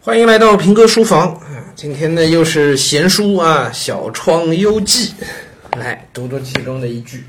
[0.00, 1.72] 欢迎来到平哥书房啊！
[1.74, 5.12] 今天呢又是闲书啊，《小窗幽记》，
[5.76, 7.24] 来读读其中的一句：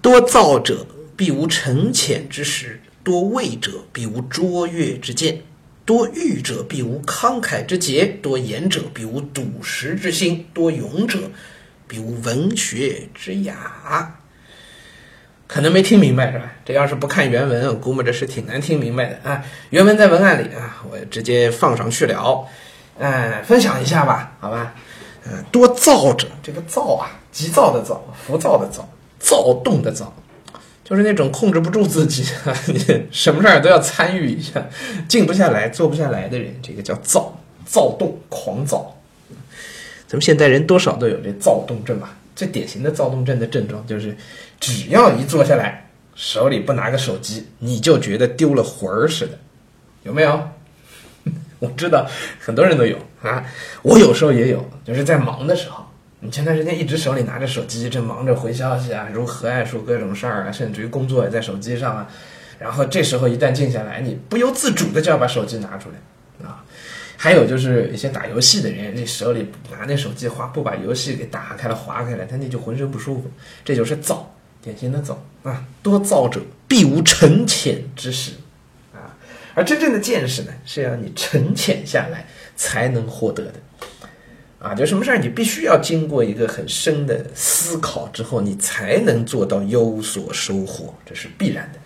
[0.00, 5.42] 多造者必无沉潜之时，多畏者必无卓越之见，
[5.84, 11.30] 多欲者必无慷慨之节，多言者必无笃实之心，多勇者
[11.86, 14.21] 必无文学之雅。
[15.52, 16.50] 可能没听明白是吧？
[16.64, 19.44] 这要是不看原文，我估摸着是挺难听明白的啊。
[19.68, 22.46] 原文在文案里啊，我直接放上去了，
[22.98, 24.72] 哎，分享一下吧，好吧？
[25.26, 28.88] 嗯，多躁者，这个躁啊，急躁的躁，浮躁的躁，
[29.20, 30.10] 躁动的躁，
[30.82, 32.24] 就是那种控制不住自己，
[32.72, 34.64] 你什么事儿都要参与一下，
[35.06, 38.96] 静不下来，坐不下来的人，这个叫躁，躁动，狂躁。
[40.08, 42.16] 咱们现代人多少都有这躁动症吧？
[42.42, 44.16] 最典型的躁动症的症状就是，
[44.58, 49.38] 只要一坐下来，手里不拿个手机，你就觉得丢了魂儿似的，
[50.02, 50.48] 有没有？
[51.60, 52.04] 我知道
[52.40, 53.44] 很多人都有啊，
[53.82, 55.84] 我有时候也有，就是在忙的时候，
[56.18, 62.08] 你前段时间一直手里拿着手机，正忙着回消息啊，如何爱，说各种事儿啊，甚至于工作也在手机上啊，
[62.58, 65.94] 然后这时候一旦静下来，你不由自主的就要把手机拿出来。
[66.44, 66.64] 啊。
[67.16, 73.30] 还有就是一些打游戏的人，这手里拿那手机划，不把游戏给打开了划开了，他那就浑身不舒服，
[73.64, 75.64] 这就是躁，典型的躁啊。
[75.84, 78.32] 多躁者必无沉潜之时
[78.92, 79.14] 啊，
[79.54, 82.26] 而真正的见识呢，是要你沉潜下来
[82.56, 83.54] 才能获得的
[84.58, 84.74] 啊。
[84.74, 91.78] 就什么事儿，你必须要经过一个很深的思考之后，你才能做到有所收获，这是必然的。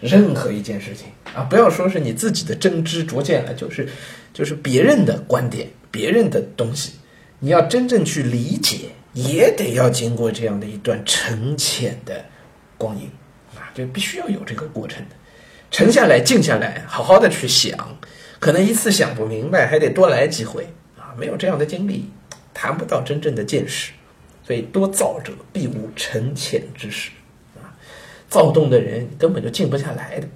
[0.00, 3.88] 任何一件事情啊，不要说是你自己的真知灼见了，就是。
[4.32, 6.92] 就是别人的观点，别人的东西，
[7.40, 12.24] 你要真正去理解，也得要经过这样的一段沉潜的
[12.78, 13.10] 光阴
[13.56, 15.16] 啊，就必须要有这个过程的。
[15.72, 17.98] 沉下来，静下来，好好的去想，
[18.38, 21.12] 可能一次想不明白，还得多来几回啊。
[21.18, 22.08] 没有这样的经历，
[22.54, 23.90] 谈不到真正的见识。
[24.44, 27.10] 所以，多躁者必无沉潜之时
[27.56, 27.74] 啊。
[28.28, 30.28] 躁动的人根本就静不下来的，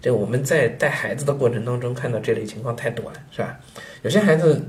[0.00, 3.58] 这我们在带孩子的过程当中看到这类情况太多了，是吧？
[4.02, 4.66] 有些孩子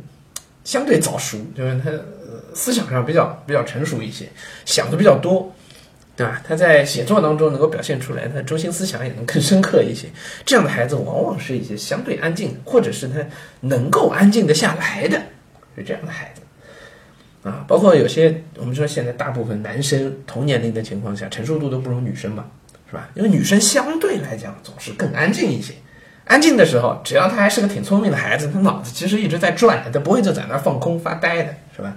[0.63, 1.89] 相对早熟，就是他
[2.53, 4.27] 思想上比较比较成熟一些，
[4.65, 5.53] 想的比较多，
[6.17, 6.41] 对吧？
[6.45, 10.07] 他在写作当中能够表现出来，他中心思想也能更深刻一些。
[10.45, 13.25] 这样的孩子往往是一些相对安静，或者是他
[13.61, 15.21] 能够安静的下来的，
[15.75, 17.63] 是这样的孩子啊。
[17.67, 22.45] 包括有些我们说现在大部分男生同年龄的情况下，成熟度都不如女生嘛。
[22.91, 23.07] 是吧？
[23.13, 25.73] 因为女生相对来讲总是更安静一些，
[26.25, 31.95] 安静的时候，只要她还是个挺聪明的孩子，她脑子其实一直在转的，她不会就在那儿放空发呆的，是吧？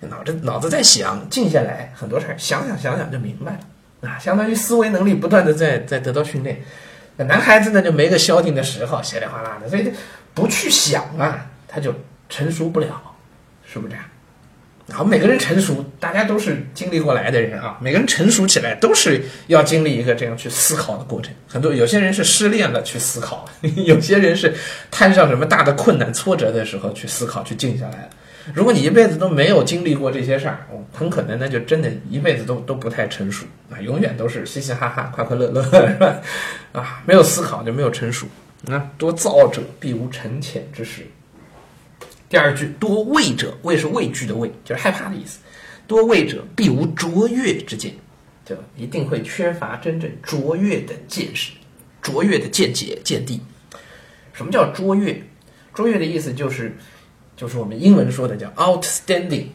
[0.00, 6.60] 脑子脑子在想，静下来，很多事儿想想想想就明白了啊，相当于思维能力不断的在在得到训练。
[7.16, 9.90] 那男孩子呢，就没个消停的时候，稀里哗啦的，所以
[10.34, 11.94] 不去想啊，他就
[12.28, 13.00] 成熟不了，
[13.64, 14.04] 是不是这样？
[14.88, 17.76] 然后每个人成熟，大家都是经历过来的人啊。
[17.80, 21.34] 每个人成熟起来都是要经历一个这样去思考的过程。
[21.48, 23.44] 很多有些人是失恋了去思考，
[23.84, 24.54] 有些人是
[24.90, 28.10] 摊上什么大的困难挫折的时候去思考去静下来了。
[28.54, 36.14] 如果你一辈子都没有经历过这些事儿，很可能那就真的一辈子都都不太成熟啊，永远都是嘻嘻哈哈、快快乐乐，是吧？
[36.70, 38.28] 啊，没有思考就没有成熟。
[38.70, 41.04] 啊，多躁者必无沉潜之时。
[42.28, 45.38] 第二句，多畏者，畏是畏惧的畏，就是害怕的意思。
[45.86, 47.94] 多畏者必无卓越之见，
[48.44, 51.52] 就一定会缺乏真正卓越的见识、
[52.02, 53.40] 卓越的见解、见地。
[54.32, 55.22] 什么叫卓越？
[55.72, 56.76] 卓越的意思就是，
[57.36, 59.46] 就是我们英文说的叫 outstanding。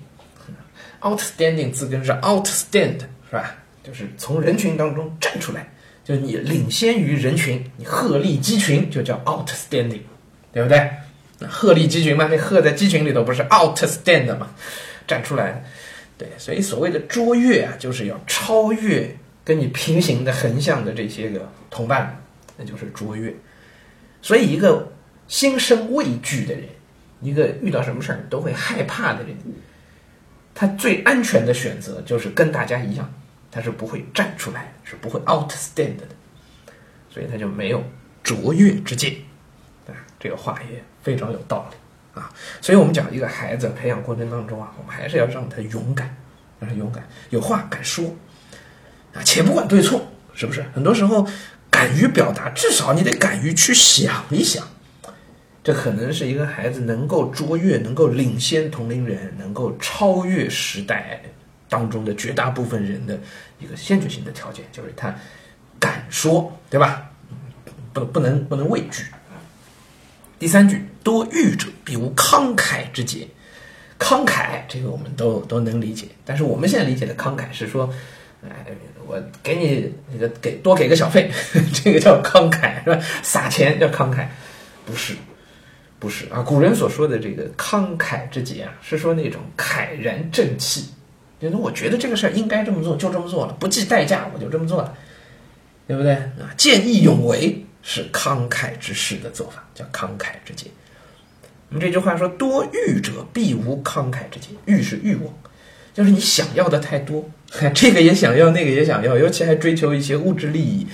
[1.02, 3.00] outstanding 字根是 outstand，
[3.30, 3.56] 是吧？
[3.84, 5.74] 就是从人群当中站出来，
[6.06, 10.02] 就是你领先于人群，你鹤立鸡群，就叫 outstanding，
[10.54, 10.90] 对不对？
[11.50, 14.54] 鹤立鸡群嘛，那鹤在鸡群里头不是 outstand 嘛，
[15.08, 15.64] 站出来，
[16.18, 22.22] 对，所以所谓的卓越啊，就是要超越跟你平行的横向的这些个同伴，
[22.58, 23.34] 那就是卓越。
[24.22, 24.92] 所以一个
[25.28, 26.64] 心生畏惧的人，
[27.22, 29.36] 一个遇到什么事儿都会害怕的人，
[30.54, 33.12] 他最安全的选择就是跟大家一样，
[33.50, 36.04] 他是不会站出来，是不会 outstand 的，
[37.10, 37.84] 所以他就没有
[38.22, 39.16] 卓越之见。
[40.22, 42.32] 这个话也非常有道理啊，
[42.62, 46.16] 所以我们讲一个孩子培养过程当中啊，我们还是要让他勇敢，
[46.60, 48.06] 让他勇敢，有话敢说
[49.16, 50.64] 啊，且不管对错，是不是？
[50.76, 51.28] 很多时候
[51.72, 54.68] 敢于表达，至少你得敢于去想一想，
[55.64, 61.22] 这可能是一个孩子能够卓越、能够领先同龄人、能够超越时代
[61.68, 63.20] 当中的绝大部分人的
[63.58, 65.16] 一个先决性的条件，就是他
[65.80, 67.10] 敢说，对吧？
[67.94, 69.06] 不，不能，不能畏惧。
[70.42, 73.28] 第三句，多欲者必无慷慨之节。
[74.00, 77.88] 慷慨这个我们都都能理解，但是我们现在理解的慷慨是说，
[78.44, 78.66] 哎，
[79.06, 81.30] 我给你那个给多给个小费，
[81.72, 83.00] 这个叫慷慨是吧？
[83.22, 84.26] 撒钱叫慷慨，
[84.84, 85.14] 不是，
[86.00, 86.42] 不是啊。
[86.42, 90.86] 古人所说的这个慷慨之节啊，是说那种慨然正气，
[91.40, 94.98] 就是我觉得这个事儿应该这么做，就这么做了，不计代价我就这么做了，
[95.88, 96.50] 对不对啊？
[96.58, 100.68] 见义勇为是慷慨之士的做法，叫慷慨之节。
[101.70, 105.34] 我们这句话说：“多欲者必无慷慨之节。”欲是欲望，
[105.94, 107.30] 就是你想要的太多，
[107.74, 110.86] 这个也想要，那个也想要，尤其还追求一些物质利益，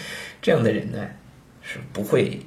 [0.42, 1.00] 这样的人呢
[1.62, 2.40] 是不会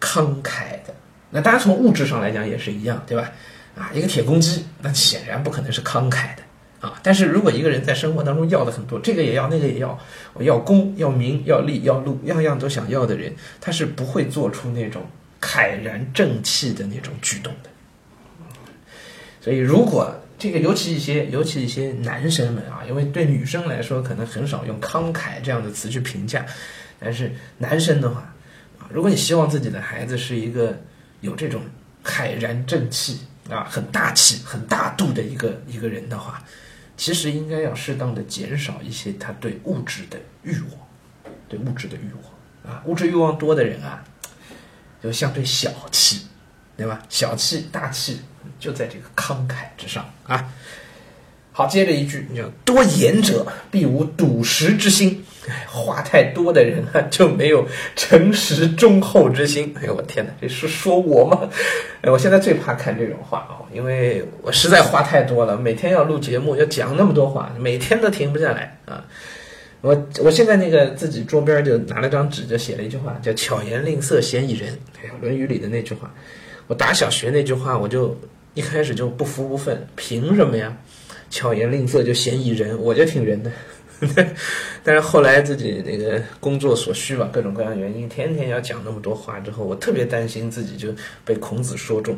[0.00, 0.94] 慷慨的。
[1.30, 3.32] 那当然从物质上来讲也是一样，对吧？
[3.76, 6.42] 啊，一个铁公鸡，那显然不可能是慷慨的
[6.80, 6.98] 啊。
[7.02, 9.98] 但是如果一个人在生活当中要的很多，这个也要，那个也要，
[10.34, 15.02] 我要功，要名，要利，要禄，样样都想要的人，他是不会做出那种
[15.40, 17.70] 慨然正气的那种举动的。
[19.40, 26.44] 所以，如果这个尤其一些，尤其一些男生们啊，因为对女生来说可能很少用慷慨这样的词去评价，
[27.00, 28.20] 但是男生的话
[28.78, 30.78] 啊，如果你希望自己的孩子是一个
[31.22, 31.62] 有这种
[32.04, 36.44] 慨然正气啊、很大气、很大度的一个一个人的话，
[36.98, 44.04] 其实应该要适当的减少一些他对物质的欲望，对物质的欲望啊，物质欲望多的人啊，
[45.02, 46.26] 就相对小气，
[46.76, 47.02] 对吧？
[47.08, 48.20] 小气大气。
[48.58, 50.52] 就在这个慷慨之上啊！
[51.52, 55.24] 好，接着一句，你要多言者必无笃实之心。
[55.66, 57.66] 话太多的人啊，就没有
[57.96, 59.74] 诚实忠厚之心。
[59.80, 61.48] 哎呦，我天哪，这是说我吗？
[62.02, 69.04] 哎，我现在最怕看这种话啊，因为我实在话太多了，每天要录节目，要讲那么多话，每天都停不下来啊！
[69.80, 74.68] 我我现在那个自己桌边就拿了张纸，就写了一句话，叫“巧言令色，鲜矣仁”。
[75.02, 76.12] 哎呀，《论语》里的那句话，
[76.66, 78.16] 我打小学那句话，我就。
[78.54, 80.76] 一开始就不服不忿，凭什么呀？
[81.30, 83.52] 巧言令色就嫌疑人，我就挺人的。
[84.84, 92.16] 但是后来自己那个工作所需吧，各种各样原因，天天要讲那么多话之后，我特别担心自己就被孔子说中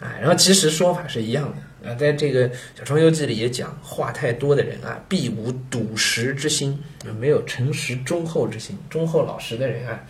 [0.00, 0.14] 啊。
[0.20, 1.52] 然后其实说法是一样
[1.82, 6.78] 的啊，在这个《小窗游记》里也讲，话太多的人啊，必无笃实之心，
[7.18, 8.78] 没有诚实忠厚之心。
[8.90, 10.00] 忠厚老实的人啊，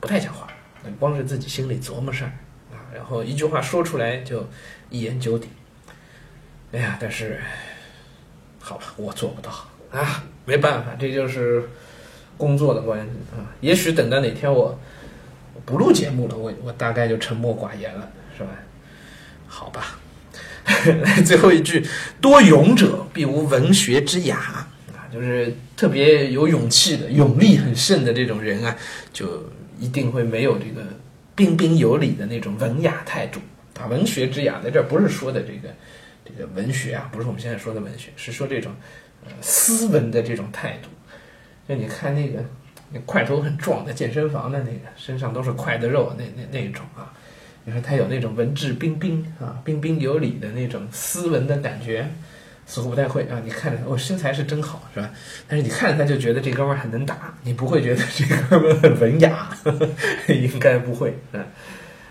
[0.00, 0.48] 不太讲话，
[0.98, 2.32] 光是自己心里琢磨事儿
[2.72, 4.46] 啊，然后一句话说出来就。
[4.90, 5.50] 一言九鼎，
[6.70, 7.40] 哎呀，但是，
[8.60, 9.50] 好吧，我做不到
[9.94, 11.62] 啊，没办法，这就是
[12.36, 13.06] 工作的关系
[13.36, 13.46] 啊。
[13.60, 14.78] 也许等到哪天我
[15.64, 18.50] 不录节目了，我我大概就沉默寡言了，是吧？
[19.46, 19.98] 好吧，
[21.00, 21.86] 来 最后一句，
[22.20, 28.76] 多勇者必无文学之雅啊，就是特别有勇气的、勇力很盛的这种人啊，
[29.12, 29.48] 就
[29.78, 30.82] 一定会没有这个
[31.36, 33.38] 彬彬有礼的那种文雅态度。
[33.80, 35.68] 啊，文学之雅在这儿不是说的这个
[36.24, 38.72] 这个文学啊，不是我们现在说的文学，是说这种
[39.40, 40.88] 斯文的这种态度。
[41.68, 42.44] 就你看那个
[42.90, 47.12] 那块头很壮的健身房的那个，身上都是块的肉，那那那种啊，
[47.64, 52.06] 你说他有那种文质彬彬啊、彬彬有礼的那种斯文的感觉，
[52.66, 53.40] 似乎不太会啊。
[53.42, 55.10] 你看着我，身材是真好，是吧？
[55.48, 59.48] 但是你看着他就觉得这哥们儿很能打，你不会觉得这哥们儿很文雅，
[60.28, 61.42] 应该不会嗯。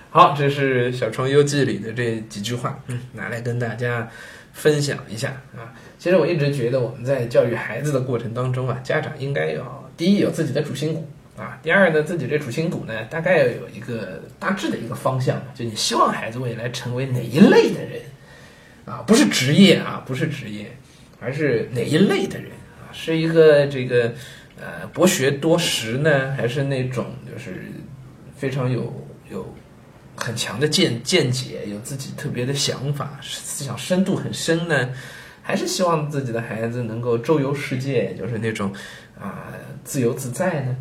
[0.09, 4.07] 好，这是《小窗游记》里的这几句话，嗯，拿来跟大家
[4.53, 5.73] 分享一下啊。
[5.99, 11.05] 其实我一直觉得，我们在教育孩子的过程当中啊，家长应该要第一有自己的主心骨
[11.37, 18.01] 啊，第二呢，自己这主心骨呢，大概要有一个大致的一个方向，就你希望孩子未来成为哪一类的人
[18.85, 19.03] 啊？
[19.07, 20.71] 不是职业啊，不是职业，
[21.19, 22.87] 而是哪一类的人啊？
[22.93, 24.13] 是一个这个
[24.59, 27.65] 呃博学多识呢，还是那种就是
[28.35, 28.93] 非常有
[29.31, 29.55] 有。
[30.15, 34.89] 很强的见见解，有自己特别的想法，思想深度很深呢，
[35.41, 38.71] 还是希望自己的孩子能够周游世界，就是那种
[39.19, 39.47] 啊
[39.83, 40.75] 自由自在呢？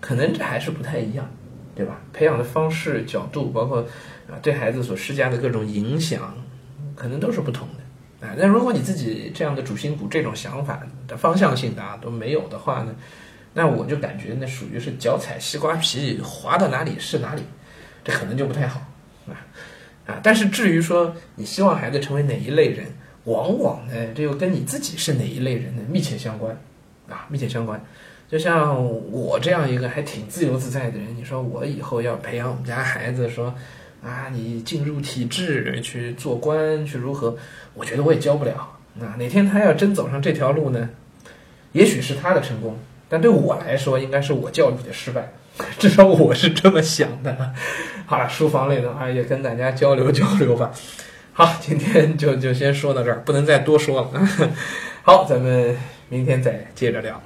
[0.00, 1.28] 可能这还是不太一样，
[1.74, 2.00] 对吧？
[2.12, 3.80] 培养的方式、角度，包括
[4.28, 6.36] 啊对孩子所施加的各种影响，
[6.94, 8.34] 可能都是不同的啊。
[8.36, 12.94] 那如果你自己这样的主心骨、这种想法的方向性的啊都没有的话呢，
[13.54, 17.42] 那我就感觉那属于是脚踩西瓜皮，滑到哪里是哪里。
[18.12, 18.80] 可能就不太好，
[19.28, 19.32] 啊
[20.06, 20.20] 啊！
[20.22, 22.86] 但是至于说你希望孩子成为哪一类人，
[23.24, 26.58] 往往呢，这又跟你自己是哪一类人呢密切相关，
[27.08, 27.80] 啊，密切相关。
[28.28, 33.54] 就像我这样一个还挺自由自在的人，你说我以后要培养我们家孩子，说
[34.02, 37.36] 啊，你进入体制去做官去如何？
[37.74, 38.76] 我觉得我也教不了。
[39.00, 40.90] 啊，哪天他要真走上这条路呢？
[41.72, 42.76] 也许是他的成功，
[43.08, 45.32] 但对我来说，应该是我教育的失败。
[45.78, 47.52] 至少我是这么想的。
[48.06, 50.70] 好了，书房里头啊，也跟大家交流交流吧。
[51.32, 54.28] 好，今天就就先说到这儿，不能再多说了。
[55.02, 55.76] 好，咱们
[56.08, 57.22] 明天再接着聊。